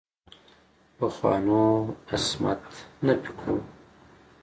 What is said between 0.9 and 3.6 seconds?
پخوانو عصمت نفي کړو.